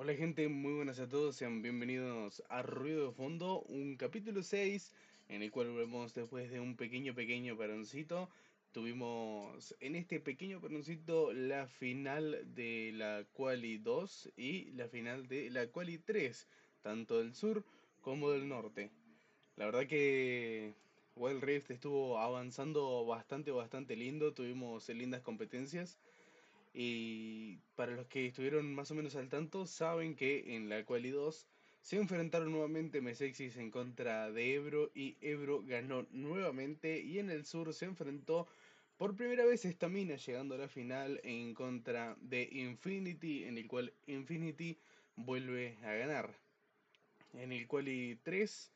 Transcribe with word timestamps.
Hola 0.00 0.14
gente, 0.14 0.46
muy 0.46 0.74
buenas 0.74 1.00
a 1.00 1.08
todos, 1.08 1.34
sean 1.34 1.60
bienvenidos 1.60 2.40
a 2.48 2.62
Ruido 2.62 3.06
de 3.08 3.12
Fondo, 3.12 3.62
un 3.62 3.96
capítulo 3.96 4.44
6 4.44 4.92
en 5.28 5.42
el 5.42 5.50
cual 5.50 5.72
volvemos 5.72 6.14
después 6.14 6.52
de 6.52 6.60
un 6.60 6.76
pequeño 6.76 7.16
pequeño 7.16 7.56
peroncito. 7.56 8.30
Tuvimos 8.70 9.74
en 9.80 9.96
este 9.96 10.20
pequeño 10.20 10.60
peroncito 10.60 11.32
la 11.32 11.66
final 11.66 12.54
de 12.54 12.92
la 12.94 13.24
Quali 13.32 13.78
2 13.78 14.34
y 14.36 14.70
la 14.76 14.86
final 14.86 15.26
de 15.26 15.50
la 15.50 15.66
Quali 15.66 15.98
3, 15.98 16.46
tanto 16.80 17.18
del 17.18 17.34
sur 17.34 17.64
como 18.00 18.30
del 18.30 18.48
norte. 18.48 18.92
La 19.56 19.64
verdad 19.64 19.88
que 19.88 20.74
Wild 21.16 21.42
Rift 21.42 21.72
estuvo 21.72 22.20
avanzando 22.20 23.04
bastante, 23.04 23.50
bastante 23.50 23.96
lindo, 23.96 24.32
tuvimos 24.32 24.88
lindas 24.90 25.22
competencias. 25.22 25.98
Y 26.74 27.58
para 27.74 27.92
los 27.92 28.06
que 28.06 28.26
estuvieron 28.26 28.74
más 28.74 28.90
o 28.90 28.94
menos 28.94 29.16
al 29.16 29.28
tanto, 29.28 29.66
saben 29.66 30.14
que 30.14 30.54
en 30.54 30.68
la 30.68 30.84
Quali 30.84 31.10
2 31.10 31.46
se 31.80 31.96
enfrentaron 31.96 32.52
nuevamente 32.52 33.00
Mesexis 33.00 33.56
en 33.56 33.70
contra 33.70 34.30
de 34.30 34.54
Ebro 34.54 34.90
y 34.94 35.16
Ebro 35.20 35.62
ganó 35.62 36.06
nuevamente 36.10 37.00
y 37.00 37.18
en 37.18 37.30
el 37.30 37.46
sur 37.46 37.72
se 37.72 37.86
enfrentó 37.86 38.46
por 38.96 39.14
primera 39.14 39.44
vez 39.44 39.62
Stamina 39.62 40.16
llegando 40.16 40.56
a 40.56 40.58
la 40.58 40.68
final 40.68 41.20
en 41.22 41.54
contra 41.54 42.16
de 42.20 42.48
Infinity, 42.50 43.44
en 43.44 43.56
el 43.56 43.68
cual 43.68 43.92
Infinity 44.06 44.76
vuelve 45.14 45.78
a 45.84 45.92
ganar. 45.92 46.34
En 47.34 47.52
el 47.52 47.66
Quali 47.68 48.18
3 48.22 48.72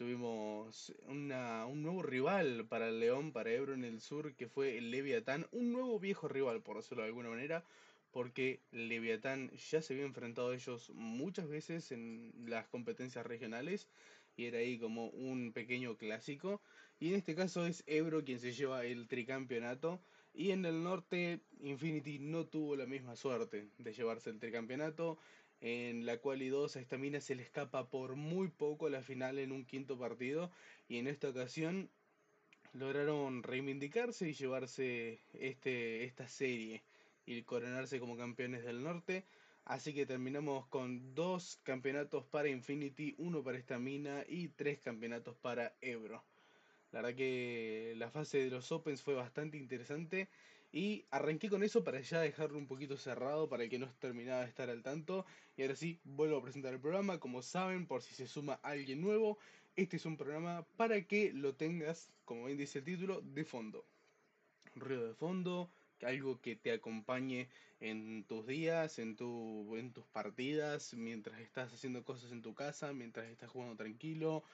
Tuvimos 0.00 0.94
un 1.08 1.28
nuevo 1.28 2.02
rival 2.02 2.66
para 2.66 2.88
el 2.88 3.00
León, 3.00 3.32
para 3.32 3.52
Ebro 3.52 3.74
en 3.74 3.84
el 3.84 4.00
sur, 4.00 4.34
que 4.34 4.48
fue 4.48 4.78
el 4.78 4.90
Leviatán. 4.90 5.46
Un 5.52 5.72
nuevo 5.72 6.00
viejo 6.00 6.26
rival, 6.26 6.62
por 6.62 6.78
decirlo 6.78 7.02
de 7.02 7.08
alguna 7.08 7.28
manera, 7.28 7.66
porque 8.10 8.62
Leviatán 8.72 9.50
ya 9.50 9.82
se 9.82 9.92
había 9.92 10.06
enfrentado 10.06 10.52
a 10.52 10.54
ellos 10.54 10.88
muchas 10.94 11.48
veces 11.48 11.92
en 11.92 12.32
las 12.46 12.66
competencias 12.68 13.26
regionales 13.26 13.90
y 14.38 14.46
era 14.46 14.60
ahí 14.60 14.78
como 14.78 15.08
un 15.08 15.52
pequeño 15.52 15.98
clásico. 15.98 16.62
Y 16.98 17.08
en 17.08 17.16
este 17.16 17.34
caso 17.34 17.66
es 17.66 17.84
Ebro 17.86 18.24
quien 18.24 18.40
se 18.40 18.54
lleva 18.54 18.86
el 18.86 19.06
tricampeonato. 19.06 20.00
Y 20.32 20.52
en 20.52 20.64
el 20.64 20.82
norte, 20.82 21.40
Infinity 21.60 22.20
no 22.20 22.46
tuvo 22.46 22.74
la 22.74 22.86
misma 22.86 23.16
suerte 23.16 23.68
de 23.76 23.92
llevarse 23.92 24.30
el 24.30 24.38
tricampeonato 24.38 25.18
en 25.60 26.06
la 26.06 26.18
cual 26.18 26.48
2 26.48 26.76
a 26.76 26.80
esta 26.80 26.96
mina 26.96 27.20
se 27.20 27.34
le 27.34 27.42
escapa 27.42 27.88
por 27.88 28.16
muy 28.16 28.48
poco 28.48 28.88
la 28.88 29.02
final 29.02 29.38
en 29.38 29.52
un 29.52 29.64
quinto 29.64 29.98
partido 29.98 30.50
y 30.88 30.98
en 30.98 31.06
esta 31.06 31.28
ocasión 31.28 31.90
lograron 32.72 33.42
reivindicarse 33.42 34.28
y 34.28 34.32
llevarse 34.32 35.20
este, 35.34 36.04
esta 36.04 36.28
serie 36.28 36.82
y 37.26 37.42
coronarse 37.42 38.00
como 38.00 38.16
campeones 38.16 38.64
del 38.64 38.82
norte. 38.82 39.24
Así 39.64 39.92
que 39.92 40.06
terminamos 40.06 40.66
con 40.66 41.14
dos 41.14 41.60
campeonatos 41.62 42.24
para 42.24 42.48
Infinity, 42.48 43.14
uno 43.18 43.42
para 43.42 43.58
esta 43.58 43.78
mina 43.78 44.24
y 44.26 44.48
tres 44.48 44.78
campeonatos 44.80 45.36
para 45.36 45.74
Ebro. 45.80 46.24
La 46.92 47.02
verdad 47.02 47.16
que 47.16 47.94
la 47.96 48.10
fase 48.10 48.38
de 48.38 48.50
los 48.50 48.72
Opens 48.72 49.02
fue 49.02 49.14
bastante 49.14 49.56
interesante 49.58 50.28
y 50.72 51.04
arranqué 51.10 51.48
con 51.48 51.62
eso 51.62 51.82
para 51.82 52.00
ya 52.00 52.20
dejarlo 52.20 52.58
un 52.58 52.66
poquito 52.66 52.96
cerrado 52.96 53.48
para 53.48 53.68
que 53.68 53.78
no 53.78 53.92
terminara 53.98 54.42
de 54.42 54.48
estar 54.48 54.70
al 54.70 54.82
tanto. 54.82 55.26
Y 55.56 55.62
ahora 55.62 55.74
sí, 55.74 56.00
vuelvo 56.04 56.36
a 56.36 56.42
presentar 56.42 56.72
el 56.72 56.80
programa. 56.80 57.18
Como 57.18 57.42
saben, 57.42 57.86
por 57.86 58.02
si 58.02 58.14
se 58.14 58.28
suma 58.28 58.60
alguien 58.62 59.00
nuevo, 59.00 59.38
este 59.76 59.96
es 59.96 60.06
un 60.06 60.16
programa 60.16 60.64
para 60.76 61.02
que 61.02 61.32
lo 61.32 61.54
tengas, 61.54 62.12
como 62.24 62.44
bien 62.44 62.58
dice 62.58 62.78
el 62.78 62.84
título, 62.84 63.20
de 63.20 63.44
fondo. 63.44 63.84
Ruido 64.76 65.08
de 65.08 65.14
fondo, 65.14 65.70
algo 66.02 66.40
que 66.40 66.54
te 66.54 66.72
acompañe 66.72 67.48
en 67.80 68.24
tus 68.24 68.46
días, 68.46 68.98
en, 68.98 69.16
tu, 69.16 69.76
en 69.76 69.92
tus 69.92 70.06
partidas, 70.06 70.94
mientras 70.94 71.40
estás 71.40 71.72
haciendo 71.72 72.04
cosas 72.04 72.30
en 72.30 72.42
tu 72.42 72.54
casa, 72.54 72.92
mientras 72.92 73.26
estás 73.26 73.50
jugando 73.50 73.76
tranquilo, 73.76 74.44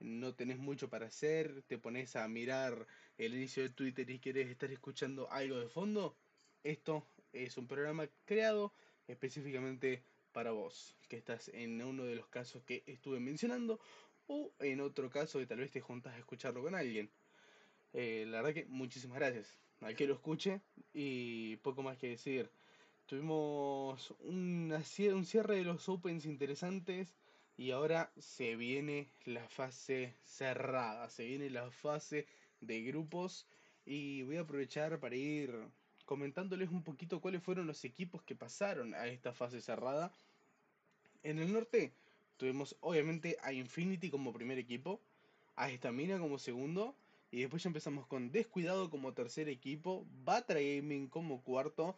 no 0.00 0.34
tenés 0.34 0.58
mucho 0.58 0.88
para 0.88 1.06
hacer, 1.06 1.62
te 1.62 1.78
pones 1.78 2.16
a 2.16 2.26
mirar 2.26 2.86
el 3.26 3.34
inicio 3.34 3.62
de 3.62 3.68
Twitter 3.68 4.08
y 4.08 4.18
quieres 4.18 4.48
estar 4.48 4.70
escuchando 4.72 5.30
algo 5.30 5.58
de 5.58 5.68
fondo, 5.68 6.16
esto 6.62 7.06
es 7.34 7.58
un 7.58 7.66
programa 7.66 8.08
creado 8.24 8.72
específicamente 9.08 10.02
para 10.32 10.52
vos, 10.52 10.96
que 11.06 11.18
estás 11.18 11.48
en 11.48 11.82
uno 11.82 12.04
de 12.04 12.14
los 12.14 12.28
casos 12.28 12.62
que 12.64 12.82
estuve 12.86 13.20
mencionando 13.20 13.78
o 14.26 14.52
en 14.60 14.80
otro 14.80 15.10
caso 15.10 15.38
que 15.38 15.46
tal 15.46 15.58
vez 15.58 15.70
te 15.70 15.82
juntas 15.82 16.14
a 16.14 16.18
escucharlo 16.18 16.62
con 16.62 16.74
alguien. 16.74 17.10
Eh, 17.92 18.24
la 18.26 18.40
verdad 18.40 18.62
que 18.62 18.66
muchísimas 18.70 19.18
gracias 19.18 19.58
al 19.80 19.94
que 19.94 20.06
lo 20.06 20.14
escuche 20.14 20.62
y 20.94 21.56
poco 21.56 21.82
más 21.82 21.98
que 21.98 22.08
decir. 22.08 22.50
Tuvimos 23.04 24.14
un 24.20 24.72
cierre 24.82 25.56
de 25.56 25.64
los 25.64 25.88
Opens 25.90 26.24
interesantes 26.24 27.14
y 27.58 27.72
ahora 27.72 28.12
se 28.16 28.56
viene 28.56 29.10
la 29.24 29.46
fase 29.48 30.14
cerrada, 30.22 31.10
se 31.10 31.26
viene 31.26 31.50
la 31.50 31.70
fase 31.70 32.26
de 32.60 32.82
grupos 32.82 33.46
y 33.84 34.22
voy 34.22 34.36
a 34.36 34.42
aprovechar 34.42 34.98
para 35.00 35.16
ir 35.16 35.52
comentándoles 36.04 36.70
un 36.70 36.82
poquito 36.82 37.20
cuáles 37.20 37.42
fueron 37.42 37.66
los 37.66 37.84
equipos 37.84 38.22
que 38.22 38.34
pasaron 38.34 38.94
a 38.94 39.06
esta 39.06 39.32
fase 39.32 39.60
cerrada. 39.60 40.12
En 41.22 41.38
el 41.38 41.52
norte 41.52 41.92
tuvimos 42.36 42.76
obviamente 42.80 43.36
a 43.42 43.52
Infinity 43.52 44.10
como 44.10 44.32
primer 44.32 44.58
equipo, 44.58 45.00
a 45.56 45.70
Stamina 45.70 46.18
como 46.18 46.38
segundo 46.38 46.96
y 47.30 47.40
después 47.40 47.62
ya 47.62 47.68
empezamos 47.68 48.06
con 48.06 48.32
Descuidado 48.32 48.90
como 48.90 49.12
tercer 49.12 49.48
equipo, 49.48 50.06
Batra 50.24 50.60
Gaming 50.60 51.08
como 51.08 51.42
cuarto, 51.42 51.96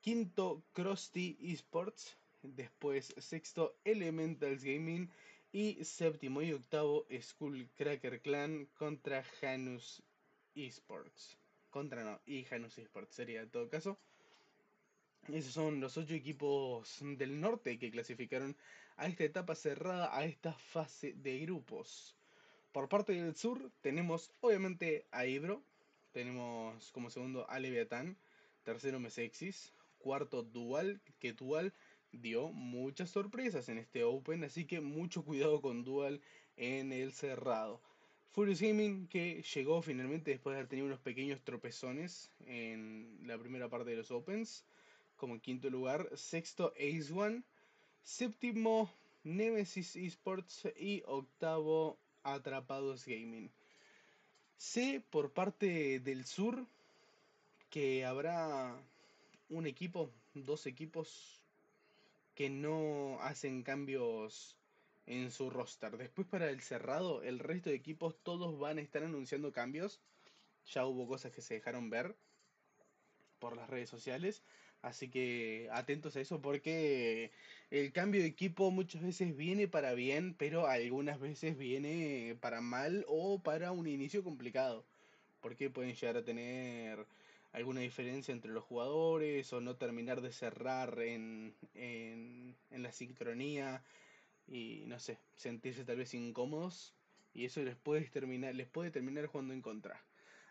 quinto 0.00 0.62
Krusty 0.72 1.36
Esports, 1.42 2.16
después 2.42 3.14
sexto 3.18 3.76
Elementals 3.84 4.62
Gaming 4.62 5.10
y 5.52 5.82
séptimo 5.84 6.42
y 6.42 6.52
octavo 6.52 7.06
Skullcracker 7.10 8.20
Clan 8.20 8.66
contra 8.74 9.24
Janus 9.40 10.02
Esports. 10.54 11.36
Contra 11.70 12.04
no, 12.04 12.20
y 12.26 12.44
Janus 12.44 12.78
Esports 12.78 13.14
sería 13.14 13.42
en 13.42 13.50
todo 13.50 13.68
caso. 13.68 13.98
Esos 15.28 15.52
son 15.52 15.80
los 15.80 15.96
ocho 15.96 16.14
equipos 16.14 16.98
del 17.00 17.40
norte 17.40 17.78
que 17.78 17.90
clasificaron 17.90 18.56
a 18.96 19.06
esta 19.06 19.24
etapa 19.24 19.54
cerrada, 19.54 20.16
a 20.16 20.24
esta 20.24 20.52
fase 20.52 21.12
de 21.12 21.38
grupos. 21.40 22.16
Por 22.72 22.88
parte 22.88 23.12
del 23.12 23.36
sur 23.36 23.70
tenemos 23.80 24.32
obviamente 24.40 25.06
a 25.10 25.26
Ibro, 25.26 25.62
tenemos 26.12 26.90
como 26.92 27.10
segundo 27.10 27.48
a 27.50 27.58
Leviatán, 27.58 28.16
tercero 28.64 29.00
Mesexis, 29.00 29.72
cuarto 29.98 30.42
Dual, 30.42 31.00
que 31.18 31.32
Dual 31.32 31.74
dio 32.12 32.48
muchas 32.48 33.10
sorpresas 33.10 33.68
en 33.68 33.78
este 33.78 34.04
Open, 34.04 34.44
así 34.44 34.64
que 34.64 34.80
mucho 34.80 35.24
cuidado 35.24 35.60
con 35.60 35.84
Dual 35.84 36.20
en 36.56 36.92
el 36.92 37.12
cerrado. 37.12 37.80
Furious 38.32 38.60
Gaming 38.60 39.08
que 39.08 39.42
llegó 39.54 39.82
finalmente 39.82 40.30
después 40.30 40.52
de 40.52 40.58
haber 40.58 40.68
tenido 40.68 40.86
unos 40.86 41.00
pequeños 41.00 41.40
tropezones 41.42 42.30
en 42.46 43.18
la 43.26 43.38
primera 43.38 43.68
parte 43.68 43.90
de 43.90 43.96
los 43.96 44.10
Opens, 44.10 44.64
como 45.16 45.34
en 45.34 45.40
quinto 45.40 45.70
lugar, 45.70 46.08
sexto 46.14 46.72
Ace 46.76 47.12
One, 47.12 47.42
séptimo 48.02 48.90
Nemesis 49.24 49.96
Esports 49.96 50.68
y 50.78 51.02
octavo 51.06 51.98
Atrapados 52.22 53.04
Gaming. 53.06 53.50
Sé 54.56 55.02
por 55.10 55.32
parte 55.32 56.00
del 56.00 56.24
sur 56.24 56.66
que 57.70 58.04
habrá 58.04 58.76
un 59.50 59.66
equipo, 59.66 60.10
dos 60.34 60.66
equipos 60.66 61.37
que 62.38 62.50
no 62.50 63.18
hacen 63.20 63.64
cambios 63.64 64.56
en 65.06 65.32
su 65.32 65.50
roster. 65.50 65.96
Después 65.96 66.28
para 66.28 66.48
el 66.50 66.60
cerrado, 66.60 67.24
el 67.24 67.40
resto 67.40 67.68
de 67.68 67.74
equipos 67.74 68.14
todos 68.22 68.60
van 68.60 68.78
a 68.78 68.80
estar 68.80 69.02
anunciando 69.02 69.50
cambios. 69.50 70.00
Ya 70.72 70.86
hubo 70.86 71.08
cosas 71.08 71.32
que 71.32 71.42
se 71.42 71.54
dejaron 71.54 71.90
ver 71.90 72.14
por 73.40 73.56
las 73.56 73.68
redes 73.68 73.90
sociales. 73.90 74.44
Así 74.82 75.08
que 75.10 75.68
atentos 75.72 76.14
a 76.14 76.20
eso 76.20 76.40
porque 76.40 77.32
el 77.72 77.90
cambio 77.90 78.20
de 78.20 78.28
equipo 78.28 78.70
muchas 78.70 79.02
veces 79.02 79.36
viene 79.36 79.66
para 79.66 79.94
bien, 79.94 80.36
pero 80.38 80.68
algunas 80.68 81.18
veces 81.18 81.58
viene 81.58 82.36
para 82.40 82.60
mal 82.60 83.04
o 83.08 83.42
para 83.42 83.72
un 83.72 83.88
inicio 83.88 84.22
complicado. 84.22 84.84
Porque 85.40 85.70
pueden 85.70 85.96
llegar 85.96 86.16
a 86.16 86.24
tener 86.24 87.04
alguna 87.52 87.80
diferencia 87.80 88.32
entre 88.32 88.50
los 88.52 88.64
jugadores 88.64 89.52
o 89.52 89.60
no 89.60 89.76
terminar 89.76 90.20
de 90.20 90.32
cerrar 90.32 91.00
en, 91.00 91.54
en, 91.74 92.56
la 92.70 92.92
sincronía 92.92 93.82
y 94.46 94.84
no 94.86 94.98
sé, 94.98 95.18
sentirse 95.34 95.84
tal 95.84 95.96
vez 95.96 96.14
incómodos 96.14 96.94
y 97.34 97.44
eso 97.44 97.62
les 97.62 97.76
puede 97.76 98.02
terminar, 98.08 98.54
les 98.54 98.68
puede 98.68 98.90
terminar 98.90 99.26
jugando 99.26 99.54
en 99.54 99.62
contra. 99.62 100.02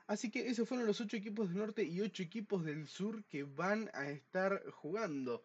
Así 0.07 0.31
que 0.31 0.47
esos 0.47 0.67
fueron 0.67 0.87
los 0.87 1.01
8 1.01 1.17
equipos 1.17 1.49
del 1.49 1.57
norte 1.57 1.83
y 1.83 2.01
8 2.01 2.23
equipos 2.23 2.63
del 2.63 2.87
sur 2.87 3.25
que 3.25 3.43
van 3.43 3.89
a 3.93 4.09
estar 4.09 4.63
jugando. 4.71 5.43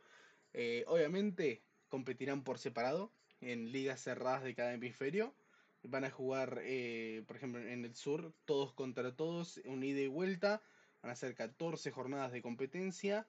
Eh, 0.53 0.85
obviamente 0.87 1.63
competirán 1.89 2.45
por 2.45 2.59
separado 2.59 3.13
en 3.41 3.73
ligas 3.73 4.01
cerradas 4.01 4.45
de 4.45 4.55
cada 4.55 4.75
hemisferio. 4.75 5.35
Van 5.83 6.05
a 6.05 6.11
jugar, 6.11 6.61
eh, 6.63 7.25
por 7.27 7.37
ejemplo, 7.37 7.61
en 7.61 7.85
el 7.85 7.97
sur, 7.97 8.33
todos 8.45 8.73
contra 8.73 9.17
todos, 9.17 9.61
un 9.65 9.83
ida 9.83 10.01
y 10.01 10.07
vuelta 10.07 10.63
Van 11.03 11.11
a 11.11 11.17
ser 11.17 11.35
14 11.35 11.91
jornadas 11.91 12.33
de 12.33 12.43
competencia 12.43 13.27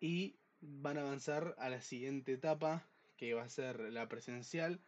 y 0.00 0.36
van 0.60 0.98
a 0.98 1.02
avanzar 1.02 1.54
a 1.58 1.68
la 1.68 1.80
siguiente 1.80 2.32
etapa, 2.32 2.86
que 3.16 3.34
va 3.34 3.42
a 3.44 3.48
ser 3.48 3.78
la 3.92 4.08
presencial, 4.08 4.80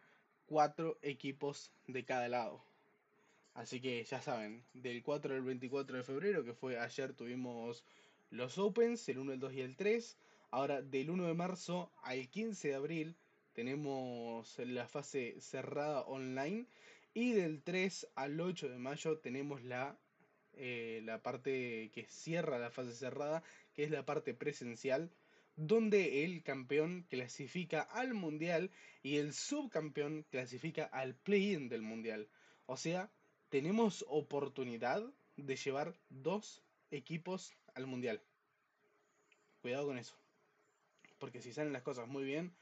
cuatro 0.45 0.99
equipos 1.01 1.71
de 1.87 2.05
cada 2.05 2.27
lado. 2.27 2.63
Así 3.55 3.79
que 3.79 4.03
ya 4.03 4.21
saben, 4.21 4.65
del 4.73 5.01
4 5.01 5.33
al 5.33 5.41
24 5.41 5.97
de 5.97 6.03
febrero, 6.03 6.43
que 6.43 6.53
fue 6.53 6.77
ayer, 6.77 7.13
tuvimos 7.13 7.85
los 8.29 8.57
Opens, 8.57 9.07
el 9.07 9.19
1, 9.19 9.33
el 9.33 9.39
2 9.39 9.53
y 9.53 9.61
el 9.61 9.77
3. 9.77 10.17
Ahora, 10.51 10.81
del 10.81 11.09
1 11.09 11.25
de 11.25 11.33
marzo 11.33 11.91
al 12.03 12.29
15 12.29 12.67
de 12.67 12.75
abril, 12.75 13.15
tenemos 13.53 14.59
la 14.59 14.87
fase 14.89 15.39
cerrada 15.39 16.01
online. 16.01 16.67
Y 17.13 17.31
del 17.31 17.63
3 17.63 18.09
al 18.15 18.41
8 18.41 18.67
de 18.67 18.77
mayo 18.77 19.19
tenemos 19.19 19.63
la, 19.63 19.97
eh, 20.57 21.01
la 21.03 21.21
parte 21.21 21.91
que 21.93 22.05
cierra 22.09 22.59
la 22.59 22.71
fase 22.71 22.93
cerrada, 22.93 23.43
que 23.73 23.83
es 23.83 23.91
la 23.91 24.05
parte 24.05 24.33
presencial, 24.33 25.11
donde 25.55 26.25
el 26.25 26.43
campeón 26.43 27.05
clasifica 27.09 27.81
al 27.81 28.13
mundial 28.13 28.71
y 29.03 29.17
el 29.17 29.33
subcampeón 29.33 30.23
clasifica 30.29 30.85
al 30.85 31.15
play-in 31.15 31.69
del 31.69 31.81
mundial. 31.81 32.27
O 32.65 32.77
sea, 32.77 33.09
tenemos 33.49 34.03
oportunidad 34.07 35.03
de 35.37 35.55
llevar 35.55 35.95
dos 36.09 36.63
equipos 36.91 37.53
al 37.73 37.87
mundial. 37.87 38.21
Cuidado 39.61 39.87
con 39.87 39.97
eso. 39.97 40.17
Porque 41.19 41.41
si 41.41 41.53
salen 41.53 41.73
las 41.73 41.83
cosas 41.83 42.07
muy 42.07 42.23
bien, 42.23 42.53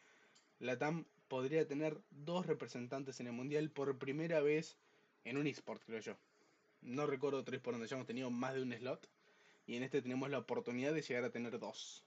la 0.59 0.77
TAM 0.77 1.05
podría 1.27 1.67
tener 1.67 1.99
dos 2.11 2.45
representantes 2.45 3.19
en 3.19 3.27
el 3.27 3.33
mundial 3.33 3.71
por 3.71 3.97
primera 3.97 4.39
vez 4.41 4.77
en 5.23 5.37
un 5.37 5.47
eSport, 5.47 5.83
creo 5.83 5.99
yo. 5.99 6.17
No 6.83 7.05
recuerdo 7.07 7.39
otro 7.39 7.55
eSport 7.55 7.75
donde 7.75 7.85
hayamos 7.85 8.07
tenido 8.07 8.29
más 8.29 8.53
de 8.53 8.61
un 8.61 8.73
slot. 8.73 9.09
Y 9.65 9.75
en 9.75 9.83
este 9.83 10.01
tenemos 10.01 10.29
la 10.29 10.39
oportunidad 10.39 10.93
de 10.93 11.01
llegar 11.01 11.23
a 11.23 11.31
tener 11.31 11.57
dos. 11.59 12.03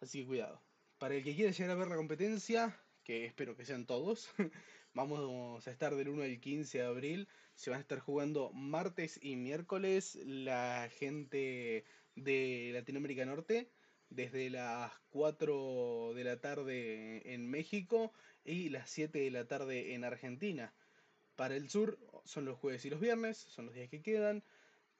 Así 0.00 0.20
que 0.20 0.26
cuidado. 0.26 0.60
Para 0.98 1.14
el 1.14 1.24
que 1.24 1.34
quiera 1.34 1.50
llegar 1.50 1.70
a 1.70 1.74
ver 1.74 1.88
la 1.88 1.96
competencia, 1.96 2.78
que 3.04 3.24
espero 3.24 3.56
que 3.56 3.64
sean 3.64 3.86
todos, 3.86 4.28
vamos 4.94 5.66
a 5.66 5.70
estar 5.70 5.94
del 5.94 6.08
1 6.08 6.22
al 6.22 6.40
15 6.40 6.78
de 6.78 6.84
abril 6.84 7.28
se 7.56 7.70
van 7.70 7.78
a 7.78 7.80
estar 7.80 7.98
jugando 7.98 8.52
martes 8.52 9.18
y 9.22 9.34
miércoles 9.34 10.16
la 10.24 10.88
gente 10.98 11.84
de 12.14 12.70
Latinoamérica 12.74 13.24
Norte 13.24 13.70
desde 14.10 14.50
las 14.50 14.92
4 15.08 16.12
de 16.14 16.24
la 16.24 16.40
tarde 16.40 17.32
en 17.32 17.50
México 17.50 18.12
y 18.44 18.68
las 18.68 18.90
7 18.90 19.18
de 19.18 19.30
la 19.30 19.48
tarde 19.48 19.94
en 19.94 20.04
Argentina. 20.04 20.74
Para 21.36 21.54
el 21.54 21.68
sur 21.70 21.98
son 22.24 22.44
los 22.44 22.58
jueves 22.58 22.84
y 22.84 22.90
los 22.90 23.00
viernes, 23.00 23.36
son 23.36 23.66
los 23.66 23.74
días 23.74 23.88
que 23.88 24.02
quedan. 24.02 24.42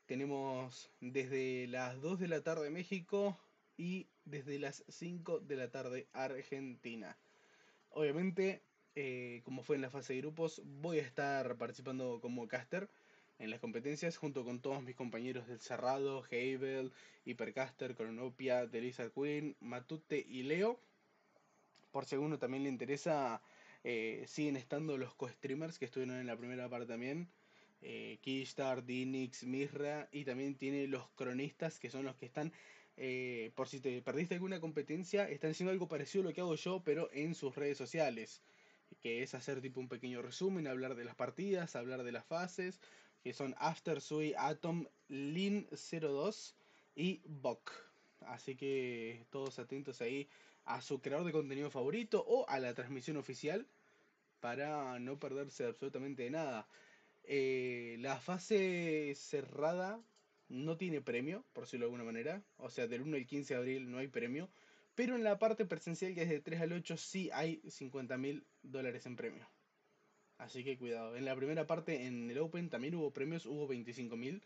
Tenemos 0.07 0.91
desde 1.01 1.67
las 1.67 2.01
2 2.01 2.21
de 2.21 2.29
la 2.29 2.43
tarde 2.43 2.71
México 2.71 3.37
y 3.77 4.07
desde 4.25 4.59
las 4.59 4.85
5 4.89 5.41
de 5.41 5.57
la 5.57 5.71
tarde 5.71 6.07
Argentina. 6.13 7.17
Obviamente 7.91 8.63
eh, 8.99 9.43
como 9.45 9.63
fue 9.63 9.77
en 9.77 9.83
la 9.83 9.91
fase 9.91 10.15
de 10.15 10.23
grupos, 10.23 10.63
voy 10.81 11.01
a 11.01 11.03
estar 11.03 11.55
participando 11.57 12.19
como 12.23 12.49
caster 12.49 12.89
en 13.39 13.51
las 13.51 13.61
competencias 13.61 14.17
junto 14.17 14.43
con 14.43 14.61
todos 14.61 14.83
mis 14.83 14.97
compañeros 14.97 15.47
del 15.47 15.61
Cerrado, 15.61 16.25
Hebel, 16.31 16.93
Hypercaster, 17.27 17.95
Cronopia, 17.95 18.67
Delisa 18.67 19.11
Queen, 19.11 19.55
Matute 19.61 20.25
y 20.27 20.45
Leo. 20.45 20.81
Por 21.93 22.07
si 22.07 22.15
a 22.15 22.21
uno 22.21 22.39
también 22.39 22.63
le 22.63 22.71
interesa, 22.71 23.43
eh, 23.89 24.25
siguen 24.27 24.57
estando 24.57 24.99
los 24.99 25.15
co-streamers 25.15 25.79
que 25.79 25.85
estuvieron 25.85 26.17
en 26.17 26.27
la 26.27 26.37
primera 26.37 26.69
parte 26.69 26.89
también. 26.89 27.29
Eh, 27.83 28.19
Keystar, 28.21 28.85
Dinix, 28.85 29.45
Misra 29.45 30.09
y 30.11 30.25
también 30.25 30.57
tiene 30.57 30.89
los 30.89 31.09
cronistas 31.11 31.79
que 31.79 31.89
son 31.89 32.05
los 32.05 32.17
que 32.17 32.27
están, 32.27 32.53
eh, 32.97 33.53
por 33.55 33.69
si 33.69 33.79
te 33.79 34.03
perdiste 34.03 34.35
alguna 34.35 34.59
competencia, 34.59 35.31
están 35.31 35.53
haciendo 35.53 35.71
algo 35.71 35.87
parecido 35.87 36.23
a 36.23 36.29
lo 36.29 36.35
que 36.35 36.41
hago 36.41 36.57
yo, 36.57 36.83
pero 36.85 37.09
en 37.13 37.37
sus 37.37 37.55
redes 37.55 37.79
sociales 37.79 38.43
que 39.01 39.23
es 39.23 39.35
hacer 39.35 39.61
tipo 39.61 39.79
un 39.79 39.89
pequeño 39.89 40.21
resumen, 40.21 40.67
hablar 40.67 40.97
de 40.97 41.05
las 41.05 41.15
partidas, 41.15 41.77
hablar 41.77 42.03
de 42.03 42.11
las 42.11 42.25
fases, 42.25 42.81
que 43.23 43.33
son 43.33 43.55
After 43.59 44.01
Sui, 44.01 44.35
Atom, 44.37 44.87
Lin 45.07 45.69
02 45.71 46.57
y 46.97 47.21
Bok. 47.25 47.71
Así 48.23 48.57
que 48.57 49.27
todos 49.31 49.61
atentos 49.61 50.01
ahí 50.01 50.29
a 50.65 50.83
su 50.83 51.01
creador 51.01 51.25
de 51.25 51.31
contenido 51.31 51.71
favorito 51.71 52.25
o 52.27 52.49
a 52.49 52.59
la 52.59 52.75
transmisión 52.75 53.17
oficial 53.17 53.69
para 54.41 54.99
no 54.99 55.19
perderse 55.19 55.65
absolutamente 55.65 56.31
nada. 56.31 56.67
Eh, 57.25 57.97
la 58.01 58.19
fase 58.19 59.15
cerrada 59.17 60.01
no 60.49 60.77
tiene 60.77 61.01
premio, 61.01 61.45
por 61.53 61.65
decirlo 61.65 61.87
de 61.87 61.89
alguna 61.89 62.05
manera. 62.05 62.43
O 62.59 62.71
sea, 62.71 62.87
del 62.87 63.03
1 63.03 63.17
al 63.17 63.27
15 63.27 63.55
de 63.55 63.59
abril 63.59 63.91
no 63.91 63.99
hay 63.99 64.09
premio. 64.09 64.49
Pero 64.95 65.15
en 65.17 65.25
la 65.25 65.39
parte 65.39 65.67
presencial, 65.67 66.15
que 66.15 66.23
es 66.23 66.29
de 66.29 66.41
3 66.41 66.61
al 66.63 66.73
8, 66.73 66.97
sí 66.97 67.31
hay 67.33 67.61
50 67.69 68.17
mil 68.17 68.47
dólares 68.63 69.05
en 69.07 69.17
premio. 69.17 69.47
Así 70.39 70.65
que 70.65 70.79
cuidado. 70.79 71.17
En 71.17 71.25
la 71.25 71.37
primera 71.37 71.67
parte, 71.67 72.07
en 72.07 72.31
el 72.31 72.39
Open, 72.39 72.71
también 72.71 72.95
hubo 72.95 73.11
premios, 73.11 73.47
hubo 73.47 73.67
25 73.67 74.17
mil, 74.17 74.43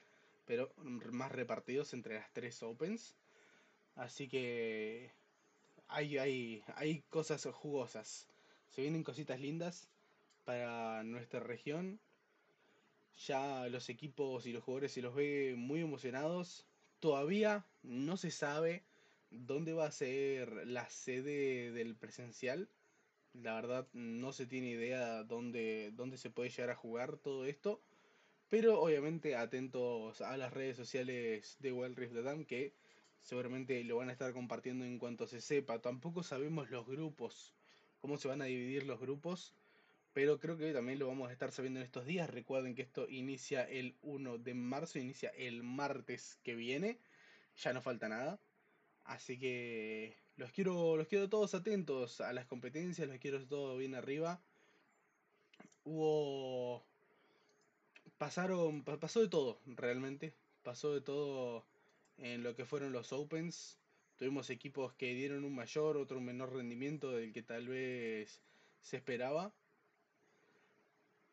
pero 0.47 0.73
más 0.77 1.33
repartidos 1.33 1.93
entre 1.95 2.15
las 2.15 2.33
tres 2.33 2.63
Opens. 2.63 3.17
Así 3.97 4.29
que 4.29 5.11
hay, 5.89 6.19
hay, 6.19 6.63
hay 6.77 7.03
cosas 7.11 7.45
jugosas. 7.47 8.27
Se 8.70 8.82
vienen 8.82 9.05
cositas 9.05 9.40
lindas 9.40 9.88
para 10.44 11.02
nuestra 11.02 11.40
región. 11.40 12.00
Ya 13.26 13.69
los 13.69 13.88
equipos 13.88 14.46
y 14.46 14.52
los 14.52 14.62
jugadores 14.62 14.93
se 14.93 15.02
los 15.02 15.14
ve 15.14 15.55
muy 15.56 15.81
emocionados. 15.81 16.64
Todavía 17.00 17.67
no 17.82 18.17
se 18.17 18.31
sabe 18.31 18.82
dónde 19.31 19.72
va 19.72 19.87
a 19.87 19.93
ser 19.93 20.67
la 20.67 20.88
sede 20.88 21.72
del 21.72 21.96
presencial. 21.96 22.69
La 23.32 23.55
verdad 23.55 23.87
no 23.93 24.32
se 24.32 24.46
tiene 24.46 24.70
idea 24.70 25.25
dónde, 25.25 25.93
dónde 25.94 26.17
se 26.17 26.31
puede 26.31 26.50
llegar 26.50 26.70
a 26.70 26.76
jugar 26.76 27.17
todo 27.17 27.44
esto. 27.46 27.81
Pero 28.49 28.81
obviamente 28.81 29.37
atentos 29.37 30.20
a 30.20 30.37
las 30.37 30.52
redes 30.52 30.76
sociales 30.76 31.56
de 31.61 31.72
Wild 31.72 31.96
Rift 31.96 32.14
Latam 32.14 32.44
que 32.44 32.72
seguramente 33.22 33.82
lo 33.84 33.96
van 33.96 34.08
a 34.08 34.12
estar 34.12 34.32
compartiendo 34.32 34.84
en 34.84 34.99
cuanto 34.99 35.26
se 35.26 35.40
sepa. 35.40 35.81
Tampoco 35.81 36.22
sabemos 36.22 36.70
los 36.70 36.87
grupos, 36.87 37.55
cómo 38.00 38.17
se 38.17 38.29
van 38.29 38.43
a 38.43 38.47
dividir 38.47 38.87
los 38.87 39.00
grupos. 39.00 39.55
Pero 40.12 40.41
creo 40.41 40.56
que 40.56 40.73
también 40.73 40.99
lo 40.99 41.06
vamos 41.06 41.29
a 41.29 41.32
estar 41.32 41.52
sabiendo 41.52 41.79
en 41.79 41.87
estos 41.87 42.05
días. 42.05 42.29
Recuerden 42.29 42.75
que 42.75 42.82
esto 42.82 43.08
inicia 43.08 43.62
el 43.62 43.94
1 44.02 44.38
de 44.38 44.55
marzo, 44.55 44.99
inicia 44.99 45.31
el 45.31 45.62
martes 45.62 46.38
que 46.43 46.55
viene. 46.55 46.99
Ya 47.62 47.73
no 47.73 47.81
falta 47.81 48.08
nada. 48.08 48.41
Así 49.05 49.38
que 49.38 50.17
los 50.37 50.50
quiero, 50.52 50.97
los 50.97 51.06
quiero 51.06 51.29
todos 51.29 51.55
atentos 51.55 52.20
a 52.20 52.32
las 52.32 52.47
competencias, 52.47 53.08
los 53.08 53.19
quiero 53.19 53.44
todos 53.47 53.79
bien 53.79 53.94
arriba. 53.94 54.41
Hubo. 55.84 56.82
Pasaron. 58.19 58.82
Pasó 58.82 59.20
de 59.20 59.29
todo, 59.29 59.60
realmente. 59.67 60.34
Pasó 60.63 60.93
de 60.93 61.01
todo 61.01 61.65
en 62.19 62.43
lo 62.43 62.55
que 62.56 62.65
fueron 62.65 62.93
los 62.93 63.13
Opens. 63.13 63.80
Tuvimos 64.20 64.50
equipos 64.50 64.93
que 64.93 65.12
dieron 65.15 65.44
un 65.44 65.56
mayor, 65.56 65.96
otro 65.96 66.19
un 66.19 66.27
menor 66.27 66.55
rendimiento 66.55 67.10
del 67.10 67.32
que 67.32 67.43
tal 67.43 67.67
vez 67.67 68.41
se 68.81 68.96
esperaba. 68.96 69.53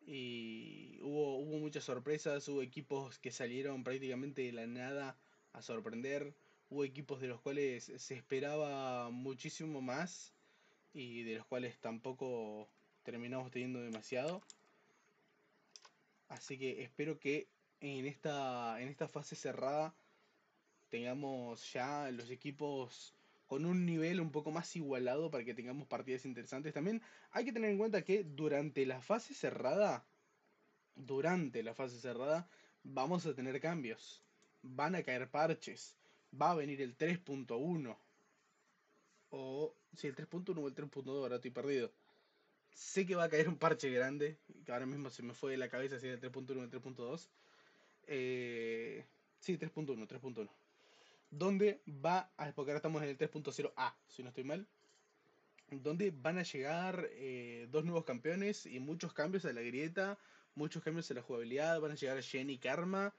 Y 0.04 0.98
hubo, 1.02 1.36
hubo 1.36 1.58
muchas 1.58 1.84
sorpresas, 1.84 2.48
hubo 2.48 2.62
equipos 2.62 3.20
que 3.20 3.30
salieron 3.30 3.84
prácticamente 3.84 4.42
de 4.42 4.52
la 4.52 4.66
nada 4.66 5.16
a 5.52 5.62
sorprender 5.62 6.34
hubo 6.70 6.84
equipos 6.84 7.20
de 7.20 7.28
los 7.28 7.40
cuales 7.40 7.92
se 7.96 8.14
esperaba 8.14 9.10
muchísimo 9.10 9.80
más 9.80 10.32
y 10.92 11.22
de 11.22 11.36
los 11.36 11.46
cuales 11.46 11.78
tampoco 11.78 12.68
terminamos 13.02 13.50
teniendo 13.50 13.80
demasiado. 13.80 14.42
Así 16.28 16.58
que 16.58 16.82
espero 16.82 17.18
que 17.18 17.48
en 17.80 18.06
esta, 18.06 18.80
en 18.80 18.88
esta 18.88 19.08
fase 19.08 19.34
cerrada 19.34 19.94
tengamos 20.88 21.72
ya 21.72 22.10
los 22.10 22.30
equipos 22.30 23.14
con 23.46 23.64
un 23.64 23.86
nivel 23.86 24.20
un 24.20 24.30
poco 24.30 24.50
más 24.50 24.76
igualado 24.76 25.30
para 25.30 25.44
que 25.44 25.54
tengamos 25.54 25.86
partidas 25.86 26.26
interesantes. 26.26 26.74
También 26.74 27.02
hay 27.30 27.44
que 27.44 27.52
tener 27.52 27.70
en 27.70 27.78
cuenta 27.78 28.02
que 28.02 28.24
durante 28.24 28.84
la 28.86 29.00
fase 29.00 29.34
cerrada, 29.34 30.04
durante 30.94 31.62
la 31.62 31.74
fase 31.74 31.98
cerrada, 31.98 32.48
vamos 32.82 33.26
a 33.26 33.34
tener 33.34 33.60
cambios. 33.60 34.22
Van 34.62 34.94
a 34.94 35.02
caer 35.02 35.30
parches 35.30 35.98
va 36.32 36.50
a 36.50 36.54
venir 36.54 36.80
el 36.82 36.96
3.1. 36.96 37.96
O 39.30 39.74
si 39.94 40.06
el 40.06 40.16
3.1 40.16 40.58
o 40.58 40.68
el 40.68 40.74
3.2, 40.74 41.08
ahora 41.08 41.36
estoy 41.36 41.50
perdido. 41.50 41.92
Sé 42.72 43.06
que 43.06 43.14
va 43.14 43.24
a 43.24 43.28
caer 43.28 43.48
un 43.48 43.58
parche 43.58 43.90
grande, 43.90 44.38
que 44.64 44.72
ahora 44.72 44.86
mismo 44.86 45.10
se 45.10 45.22
me 45.22 45.34
fue 45.34 45.52
de 45.52 45.56
la 45.56 45.68
cabeza 45.68 45.98
si 45.98 46.06
era 46.06 46.14
el 46.14 46.20
3.1 46.20 46.58
o 46.58 46.62
el 46.62 46.70
3.2. 46.70 47.28
Eh, 48.06 49.04
sí, 49.40 49.58
3.1, 49.58 50.06
3.1. 50.06 50.48
Donde 51.30 51.82
va 51.86 52.30
a, 52.36 52.52
porque 52.52 52.70
ahora 52.70 52.78
estamos 52.78 53.02
en 53.02 53.08
el 53.08 53.18
3.0A, 53.18 53.94
si 54.08 54.22
no 54.22 54.30
estoy 54.30 54.44
mal. 54.44 54.66
Donde 55.70 56.10
van 56.10 56.38
a 56.38 56.42
llegar 56.42 57.08
eh, 57.12 57.68
dos 57.70 57.84
nuevos 57.84 58.04
campeones 58.04 58.64
y 58.64 58.80
muchos 58.80 59.12
cambios 59.12 59.44
a 59.44 59.52
la 59.52 59.60
grieta, 59.60 60.18
muchos 60.54 60.82
cambios 60.82 61.10
en 61.10 61.16
la 61.16 61.22
jugabilidad. 61.22 61.80
Van 61.80 61.92
a 61.92 61.94
llegar 61.94 62.22
Jenny 62.22 62.58
Karma, 62.58 63.14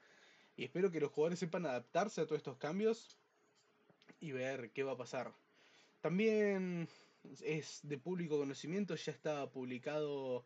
y 0.56 0.64
espero 0.64 0.90
que 0.90 1.00
los 1.00 1.10
jugadores 1.10 1.38
sepan 1.38 1.64
adaptarse 1.64 2.20
a 2.20 2.26
todos 2.26 2.40
estos 2.40 2.58
cambios 2.58 3.16
y 4.20 4.32
ver 4.32 4.70
qué 4.72 4.82
va 4.82 4.92
a 4.92 4.96
pasar. 4.98 5.32
También 6.02 6.86
es 7.42 7.80
de 7.82 7.96
público 7.96 8.38
conocimiento, 8.38 8.94
ya 8.94 9.12
estaba 9.12 9.50
publicado 9.50 10.44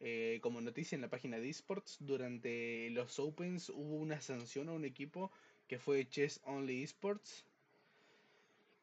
eh, 0.00 0.38
como 0.42 0.60
noticia 0.60 0.96
en 0.96 1.02
la 1.02 1.08
página 1.08 1.38
de 1.38 1.48
esports. 1.48 1.96
Durante 2.00 2.90
los 2.90 3.18
Opens 3.18 3.70
hubo 3.70 3.96
una 3.96 4.20
sanción 4.20 4.68
a 4.68 4.72
un 4.72 4.84
equipo 4.84 5.32
que 5.68 5.78
fue 5.78 6.08
Chess 6.08 6.40
Only 6.44 6.82
Esports, 6.82 7.44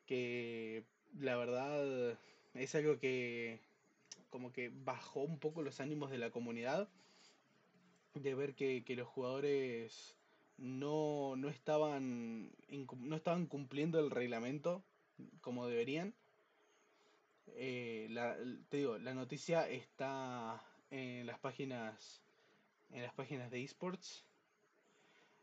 que 0.05 0.83
la 1.19 1.37
verdad 1.37 2.17
es 2.53 2.75
algo 2.75 2.99
que 2.99 3.59
como 4.29 4.51
que 4.53 4.71
bajó 4.73 5.21
un 5.21 5.39
poco 5.39 5.61
los 5.61 5.79
ánimos 5.81 6.09
de 6.09 6.17
la 6.17 6.31
comunidad 6.31 6.87
de 8.13 8.35
ver 8.35 8.55
que, 8.55 8.83
los 8.95 9.07
jugadores 9.07 10.15
no, 10.57 11.35
no, 11.37 11.49
estaban, 11.49 12.49
no 12.69 13.15
estaban 13.15 13.45
cumpliendo 13.45 13.99
el 13.99 14.09
reglamento 14.09 14.83
como 15.41 15.67
deberían. 15.67 16.13
Eh, 17.55 18.07
la, 18.09 18.37
te 18.69 18.77
digo, 18.77 18.97
la 18.97 19.13
noticia 19.13 19.69
está 19.69 20.61
en 20.89 21.25
las 21.25 21.39
páginas 21.39 22.21
en 22.91 23.03
las 23.03 23.13
páginas 23.13 23.49
de 23.51 23.63
esports. 23.63 24.25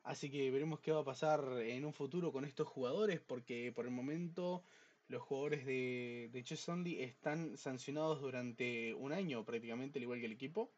Así 0.09 0.31
que 0.31 0.51
veremos 0.51 0.81
qué 0.81 0.91
va 0.91 1.01
a 1.01 1.05
pasar 1.05 1.45
en 1.61 1.85
un 1.85 1.93
futuro 1.93 2.33
con 2.33 2.47
estos 2.47 2.67
jugadores, 2.67 3.21
porque 3.21 3.73
por 3.73 3.85
el 3.85 3.91
momento 3.91 4.63
los 5.09 5.21
jugadores 5.21 5.67
de, 5.67 6.31
de 6.33 6.43
Chess 6.45 6.67
Only 6.67 7.03
están 7.03 7.59
sancionados 7.59 8.23
durante 8.23 8.95
un 8.95 9.13
año 9.13 9.45
prácticamente, 9.45 9.99
al 9.99 10.05
igual 10.05 10.19
que 10.21 10.25
el 10.25 10.33
equipo. 10.33 10.71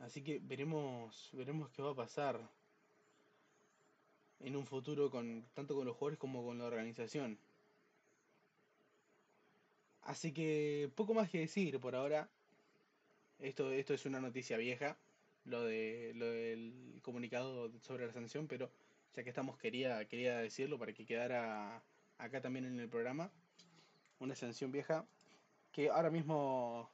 Así 0.00 0.22
que 0.22 0.40
veremos, 0.42 1.30
veremos 1.32 1.70
qué 1.70 1.80
va 1.80 1.92
a 1.92 1.94
pasar 1.94 2.38
en 4.40 4.54
un 4.54 4.66
futuro 4.66 5.10
con 5.10 5.42
tanto 5.54 5.74
con 5.74 5.86
los 5.86 5.96
jugadores 5.96 6.18
como 6.18 6.44
con 6.44 6.58
la 6.58 6.66
organización. 6.66 7.38
Así 10.02 10.34
que 10.34 10.90
poco 10.94 11.14
más 11.14 11.30
que 11.30 11.38
decir 11.40 11.80
por 11.80 11.96
ahora. 11.96 12.28
Esto, 13.38 13.72
esto 13.72 13.94
es 13.94 14.04
una 14.04 14.20
noticia 14.20 14.58
vieja, 14.58 14.98
lo 15.46 15.62
de 15.64 16.12
lo 16.14 16.26
del 16.26 17.00
comunicado 17.02 17.70
sobre 17.80 18.06
la 18.06 18.12
sanción, 18.12 18.46
pero 18.48 18.70
ya 19.14 19.22
que 19.22 19.30
estamos 19.30 19.58
quería 19.58 20.04
quería 20.06 20.38
decirlo 20.38 20.78
para 20.78 20.92
que 20.92 21.06
quedara 21.06 21.82
acá 22.18 22.40
también 22.40 22.66
en 22.66 22.78
el 22.78 22.88
programa. 22.88 23.32
Una 24.18 24.34
sanción 24.34 24.72
vieja 24.72 25.06
que 25.72 25.90
ahora 25.90 26.10
mismo 26.10 26.90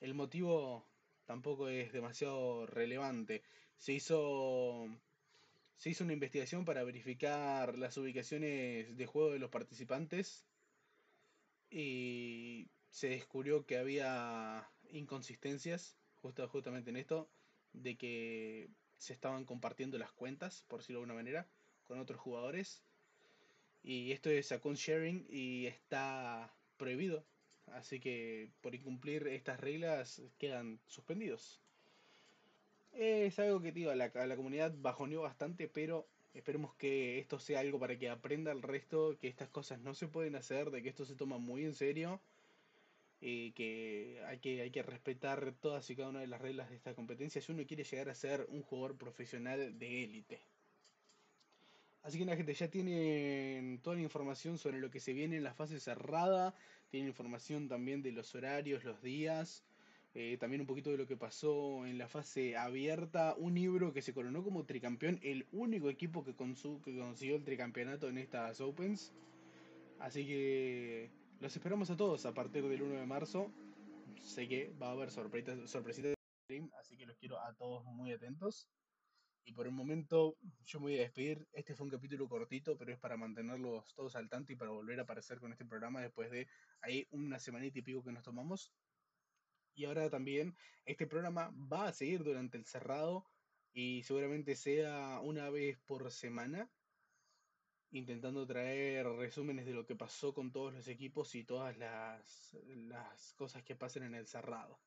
el 0.00 0.14
motivo 0.14 0.86
tampoco 1.26 1.68
es 1.68 1.92
demasiado 1.92 2.66
relevante. 2.66 3.42
Se 3.78 3.92
hizo, 3.92 4.88
se 5.76 5.90
hizo 5.90 6.04
una 6.04 6.12
investigación 6.12 6.64
para 6.64 6.84
verificar 6.84 7.78
las 7.78 7.96
ubicaciones 7.96 8.96
de 8.96 9.06
juego 9.06 9.30
de 9.30 9.38
los 9.38 9.50
participantes 9.50 10.44
y 11.70 12.68
se 12.90 13.08
descubrió 13.10 13.64
que 13.64 13.78
había 13.78 14.68
inconsistencias 14.90 15.96
justo, 16.20 16.46
justamente 16.48 16.90
en 16.90 16.96
esto, 16.96 17.30
de 17.72 17.96
que 17.96 18.68
se 18.98 19.12
estaban 19.12 19.44
compartiendo 19.44 19.98
las 19.98 20.12
cuentas, 20.12 20.64
por 20.68 20.80
decirlo 20.80 21.00
de 21.00 21.04
alguna 21.04 21.20
manera, 21.20 21.46
con 21.86 21.98
otros 21.98 22.20
jugadores. 22.20 22.82
Y 23.82 24.12
esto 24.12 24.30
es 24.30 24.52
account 24.52 24.78
sharing 24.78 25.26
y 25.30 25.66
está 25.66 26.52
prohibido 26.76 27.24
Así 27.74 28.00
que 28.00 28.50
por 28.60 28.74
incumplir 28.74 29.26
estas 29.28 29.60
reglas 29.60 30.22
quedan 30.38 30.80
suspendidos. 30.86 31.60
Es 32.92 33.38
algo 33.38 33.60
que 33.60 33.72
tío, 33.72 33.90
a, 33.90 33.94
la, 33.94 34.36
comunidad 34.36 34.74
bajoneó 34.78 35.22
bastante, 35.22 35.68
pero 35.68 36.06
esperemos 36.34 36.74
que 36.74 37.18
esto 37.18 37.38
sea 37.38 37.60
algo 37.60 37.78
para 37.78 37.98
que 37.98 38.08
aprenda 38.08 38.50
el 38.50 38.62
resto, 38.62 39.16
que 39.20 39.28
estas 39.28 39.48
cosas 39.48 39.78
no 39.80 39.94
se 39.94 40.08
pueden 40.08 40.34
hacer, 40.34 40.70
de 40.70 40.82
que 40.82 40.88
esto 40.88 41.04
se 41.04 41.14
toma 41.14 41.38
muy 41.38 41.64
en 41.64 41.74
serio 41.74 42.20
y 43.20 43.52
que 43.52 44.22
hay 44.26 44.38
que, 44.38 44.62
hay 44.62 44.70
que 44.70 44.82
respetar 44.82 45.54
todas 45.60 45.88
y 45.90 45.96
cada 45.96 46.08
una 46.08 46.20
de 46.20 46.26
las 46.26 46.40
reglas 46.40 46.70
de 46.70 46.76
esta 46.76 46.94
competencia 46.94 47.42
si 47.42 47.52
uno 47.52 47.66
quiere 47.66 47.84
llegar 47.84 48.08
a 48.08 48.14
ser 48.14 48.46
un 48.50 48.62
jugador 48.62 48.96
profesional 48.96 49.78
de 49.78 50.04
élite. 50.04 50.40
Así 52.02 52.18
que 52.18 52.24
la 52.24 52.36
gente 52.36 52.54
ya 52.54 52.68
tiene 52.68 53.78
toda 53.82 53.96
la 53.96 54.02
información 54.02 54.56
sobre 54.56 54.78
lo 54.78 54.90
que 54.90 55.00
se 55.00 55.12
viene 55.12 55.36
en 55.36 55.44
la 55.44 55.52
fase 55.52 55.78
cerrada, 55.80 56.54
tiene 56.88 57.08
información 57.08 57.68
también 57.68 58.02
de 58.02 58.12
los 58.12 58.34
horarios, 58.34 58.84
los 58.84 59.02
días, 59.02 59.64
eh, 60.14 60.38
también 60.40 60.62
un 60.62 60.66
poquito 60.66 60.90
de 60.90 60.96
lo 60.96 61.06
que 61.06 61.18
pasó 61.18 61.84
en 61.86 61.98
la 61.98 62.08
fase 62.08 62.56
abierta, 62.56 63.34
un 63.36 63.54
libro 63.54 63.92
que 63.92 64.00
se 64.00 64.14
coronó 64.14 64.42
como 64.42 64.64
tricampeón, 64.64 65.20
el 65.22 65.46
único 65.52 65.90
equipo 65.90 66.24
que, 66.24 66.32
que 66.32 66.98
consiguió 66.98 67.36
el 67.36 67.44
tricampeonato 67.44 68.08
en 68.08 68.16
estas 68.16 68.62
Opens. 68.62 69.12
Así 69.98 70.26
que 70.26 71.10
los 71.40 71.56
esperamos 71.56 71.88
a 71.88 71.96
todos 71.96 72.26
a 72.26 72.34
partir 72.34 72.68
del 72.68 72.82
1 72.82 73.00
de 73.00 73.06
marzo. 73.06 73.50
Sé 74.22 74.46
que 74.46 74.68
va 74.80 74.88
a 74.88 74.92
haber 74.92 75.10
sorpresitas, 75.10 75.70
sorpresitas 75.70 76.10
de 76.10 76.16
stream, 76.44 76.70
así 76.78 76.98
que 76.98 77.06
los 77.06 77.16
quiero 77.16 77.40
a 77.40 77.54
todos 77.54 77.82
muy 77.86 78.12
atentos. 78.12 78.68
Y 79.46 79.54
por 79.54 79.66
el 79.66 79.72
momento 79.72 80.36
yo 80.66 80.80
me 80.80 80.86
voy 80.86 80.98
a 80.98 81.00
despedir. 81.00 81.48
Este 81.52 81.74
fue 81.74 81.84
un 81.84 81.90
capítulo 81.90 82.28
cortito, 82.28 82.76
pero 82.76 82.92
es 82.92 82.98
para 82.98 83.16
mantenerlos 83.16 83.94
todos 83.94 84.16
al 84.16 84.28
tanto 84.28 84.52
y 84.52 84.56
para 84.56 84.70
volver 84.70 85.00
a 85.00 85.04
aparecer 85.04 85.40
con 85.40 85.50
este 85.50 85.64
programa 85.64 86.02
después 86.02 86.30
de 86.30 86.46
ahí 86.82 87.06
una 87.10 87.38
semanita 87.38 87.78
y 87.78 87.82
pico 87.82 88.04
que 88.04 88.12
nos 88.12 88.22
tomamos. 88.22 88.74
Y 89.74 89.86
ahora 89.86 90.10
también 90.10 90.54
este 90.84 91.06
programa 91.06 91.50
va 91.72 91.88
a 91.88 91.92
seguir 91.94 92.22
durante 92.22 92.58
el 92.58 92.66
cerrado 92.66 93.24
y 93.72 94.02
seguramente 94.02 94.56
sea 94.56 95.20
una 95.22 95.48
vez 95.48 95.78
por 95.86 96.10
semana, 96.10 96.70
intentando 97.92 98.46
traer 98.46 99.06
resúmenes 99.06 99.66
de 99.66 99.74
lo 99.74 99.86
que 99.86 99.96
pasó 99.96 100.32
con 100.32 100.52
todos 100.52 100.72
los 100.72 100.86
equipos 100.88 101.34
y 101.34 101.44
todas 101.44 101.76
las, 101.78 102.56
las 102.88 103.34
cosas 103.34 103.62
que 103.62 103.74
pasen 103.74 104.04
en 104.04 104.14
el 104.14 104.26
cerrado. 104.26 104.78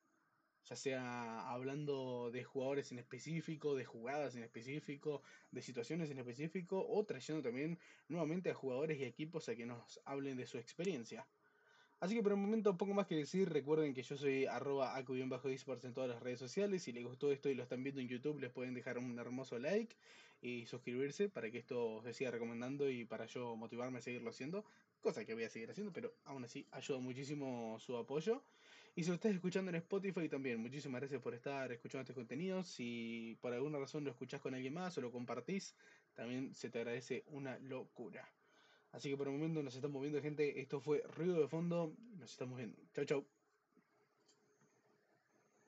Ya 0.66 0.76
sea 0.76 1.50
hablando 1.50 2.30
de 2.30 2.42
jugadores 2.42 2.90
en 2.90 2.98
específico, 2.98 3.74
de 3.74 3.84
jugadas 3.84 4.34
en 4.34 4.42
específico, 4.42 5.22
de 5.50 5.60
situaciones 5.60 6.10
en 6.10 6.18
específico, 6.18 6.86
o 6.88 7.04
trayendo 7.04 7.42
también 7.42 7.78
nuevamente 8.08 8.50
a 8.50 8.54
jugadores 8.54 8.98
y 8.98 9.04
equipos 9.04 9.48
a 9.50 9.56
que 9.56 9.66
nos 9.66 10.00
hablen 10.06 10.38
de 10.38 10.46
su 10.46 10.56
experiencia. 10.56 11.26
Así 12.00 12.14
que 12.14 12.22
por 12.22 12.32
el 12.32 12.38
momento 12.38 12.76
poco 12.76 12.92
más 12.92 13.06
que 13.06 13.16
decir, 13.16 13.48
recuerden 13.50 13.94
que 13.94 14.02
yo 14.02 14.16
soy 14.16 14.46
arroba 14.46 15.02
bajo 15.26 15.48
esports 15.48 15.84
en 15.84 15.94
todas 15.94 16.10
las 16.10 16.22
redes 16.22 16.38
sociales, 16.38 16.82
si 16.82 16.92
les 16.92 17.04
gustó 17.04 17.30
esto 17.30 17.48
y 17.48 17.54
lo 17.54 17.62
están 17.62 17.82
viendo 17.82 18.00
en 18.00 18.08
YouTube 18.08 18.40
les 18.40 18.50
pueden 18.50 18.74
dejar 18.74 18.98
un 18.98 19.18
hermoso 19.18 19.58
like 19.58 19.94
y 20.44 20.66
suscribirse 20.66 21.30
para 21.30 21.50
que 21.50 21.58
esto 21.58 22.02
se 22.02 22.12
siga 22.12 22.30
recomendando 22.30 22.90
y 22.90 23.04
para 23.06 23.24
yo 23.24 23.56
motivarme 23.56 23.98
a 23.98 24.02
seguirlo 24.02 24.28
haciendo, 24.28 24.64
cosa 25.00 25.24
que 25.24 25.32
voy 25.32 25.44
a 25.44 25.48
seguir 25.48 25.70
haciendo, 25.70 25.92
pero 25.92 26.12
aún 26.24 26.44
así 26.44 26.66
ayuda 26.70 26.98
muchísimo 26.98 27.78
su 27.80 27.96
apoyo. 27.96 28.42
Y 28.94 29.02
si 29.02 29.08
lo 29.08 29.14
estás 29.14 29.32
escuchando 29.32 29.70
en 29.70 29.76
Spotify 29.76 30.28
también, 30.28 30.60
muchísimas 30.60 31.00
gracias 31.00 31.20
por 31.20 31.34
estar 31.34 31.72
escuchando 31.72 32.02
este 32.02 32.14
contenido. 32.14 32.62
Si 32.62 33.36
por 33.40 33.52
alguna 33.54 33.78
razón 33.78 34.04
lo 34.04 34.10
escuchás 34.10 34.40
con 34.40 34.54
alguien 34.54 34.74
más 34.74 34.96
o 34.98 35.00
lo 35.00 35.10
compartís, 35.10 35.74
también 36.12 36.54
se 36.54 36.68
te 36.70 36.78
agradece 36.78 37.24
una 37.28 37.58
locura. 37.58 38.30
Así 38.92 39.08
que 39.10 39.16
por 39.16 39.26
el 39.26 39.32
momento 39.32 39.62
nos 39.62 39.74
estamos 39.74 40.00
viendo, 40.00 40.20
gente. 40.20 40.60
Esto 40.60 40.78
fue 40.78 41.02
Ruido 41.16 41.40
de 41.40 41.48
Fondo. 41.48 41.96
Nos 42.18 42.30
estamos 42.30 42.56
viendo. 42.58 42.78
Chau, 42.92 43.04
chau. 43.04 43.33